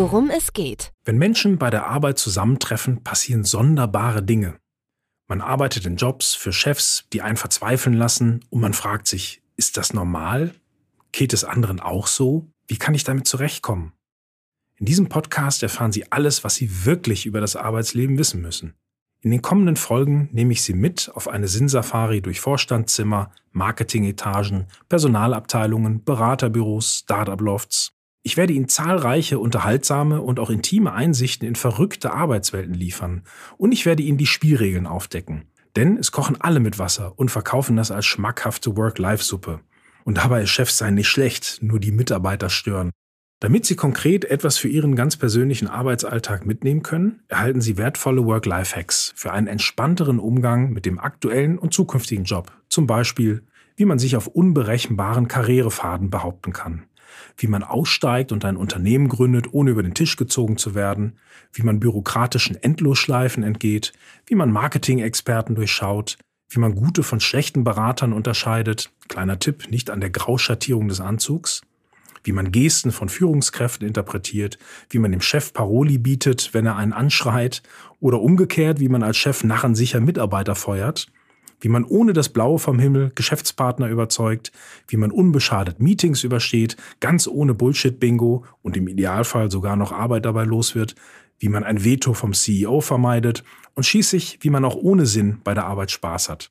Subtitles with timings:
[0.00, 0.94] Worum es geht.
[1.04, 4.58] Wenn Menschen bei der Arbeit zusammentreffen, passieren sonderbare Dinge.
[5.28, 9.76] Man arbeitet in Jobs für Chefs, die einen verzweifeln lassen und man fragt sich, ist
[9.76, 10.54] das normal?
[11.12, 12.48] Geht es anderen auch so?
[12.66, 13.92] Wie kann ich damit zurechtkommen?
[14.76, 18.72] In diesem Podcast erfahren Sie alles, was Sie wirklich über das Arbeitsleben wissen müssen.
[19.20, 26.04] In den kommenden Folgen nehme ich Sie mit auf eine Sinnsafari durch Vorstandszimmer, Marketingetagen, Personalabteilungen,
[26.04, 27.92] Beraterbüros, Startup-Lofts.
[28.22, 33.22] Ich werde Ihnen zahlreiche, unterhaltsame und auch intime Einsichten in verrückte Arbeitswelten liefern.
[33.56, 35.44] Und ich werde Ihnen die Spielregeln aufdecken.
[35.76, 39.60] Denn es kochen alle mit Wasser und verkaufen das als schmackhafte Work-Life-Suppe.
[40.04, 42.90] Und dabei ist Chefsein nicht schlecht, nur die Mitarbeiter stören.
[43.38, 49.14] Damit Sie konkret etwas für Ihren ganz persönlichen Arbeitsalltag mitnehmen können, erhalten Sie wertvolle Work-Life-Hacks
[49.16, 52.52] für einen entspannteren Umgang mit dem aktuellen und zukünftigen Job.
[52.68, 53.44] Zum Beispiel,
[53.76, 56.84] wie man sich auf unberechenbaren Karrierefaden behaupten kann,
[57.36, 61.18] wie man aussteigt und ein Unternehmen gründet, ohne über den Tisch gezogen zu werden,
[61.52, 63.92] wie man bürokratischen Endlosschleifen entgeht,
[64.26, 68.90] wie man Marketing-Experten durchschaut, wie man gute von schlechten Beratern unterscheidet.
[69.08, 71.62] Kleiner Tipp, nicht an der Grauschattierung des Anzugs.
[72.22, 74.58] Wie man Gesten von Führungskräften interpretiert,
[74.90, 77.62] wie man dem Chef Paroli bietet, wenn er einen anschreit,
[77.98, 81.06] oder umgekehrt, wie man als Chef narrensicher Mitarbeiter feuert,
[81.60, 84.52] wie man ohne das Blaue vom Himmel Geschäftspartner überzeugt,
[84.88, 90.44] wie man unbeschadet Meetings übersteht, ganz ohne Bullshit-Bingo und im Idealfall sogar noch Arbeit dabei
[90.44, 90.94] los wird,
[91.38, 93.44] wie man ein Veto vom CEO vermeidet
[93.74, 96.50] und schließlich, wie man auch ohne Sinn bei der Arbeit Spaß hat.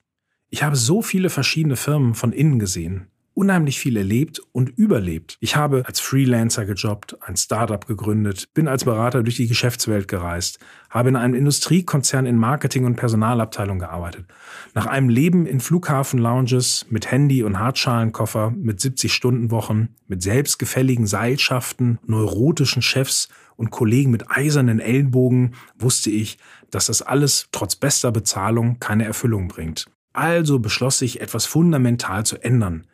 [0.50, 3.08] Ich habe so viele verschiedene Firmen von innen gesehen,
[3.40, 5.38] unheimlich viel erlebt und überlebt.
[5.40, 10.60] Ich habe als Freelancer gejobbt, ein Startup gegründet, bin als Berater durch die Geschäftswelt gereist,
[10.90, 14.26] habe in einem Industriekonzern in Marketing und Personalabteilung gearbeitet.
[14.74, 22.82] Nach einem Leben in Flughafenlounges mit Handy und Hartschalenkoffer, mit 70-Stunden-Wochen, mit selbstgefälligen Seilschaften, neurotischen
[22.82, 26.40] Chefs und Kollegen mit eisernen Ellenbogen wusste ich,
[26.72, 29.86] dass das alles trotz bester Bezahlung keine Erfüllung bringt.
[30.12, 32.86] Also beschloss ich, etwas fundamental zu ändern.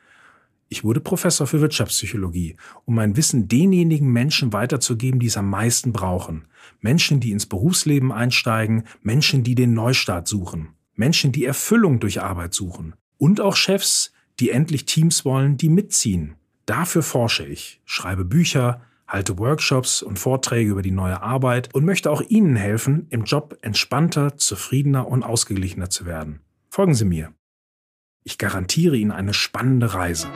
[0.67, 5.93] Ich wurde Professor für Wirtschaftspsychologie, um mein Wissen denjenigen Menschen weiterzugeben, die es am meisten
[5.93, 6.47] brauchen.
[6.81, 12.53] Menschen, die ins Berufsleben einsteigen, Menschen, die den Neustart suchen, Menschen, die Erfüllung durch Arbeit
[12.53, 12.95] suchen.
[13.17, 16.35] Und auch Chefs, die endlich Teams wollen, die mitziehen.
[16.65, 22.09] Dafür forsche ich, schreibe Bücher, halte Workshops und Vorträge über die neue Arbeit und möchte
[22.09, 26.41] auch Ihnen helfen, im Job entspannter, zufriedener und ausgeglichener zu werden.
[26.69, 27.33] Folgen Sie mir.
[28.23, 30.27] Ich garantiere Ihnen eine spannende Reise.